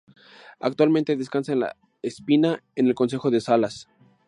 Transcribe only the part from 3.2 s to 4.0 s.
de Salas.